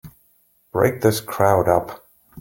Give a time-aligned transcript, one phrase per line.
[0.71, 2.03] Break this crowd up!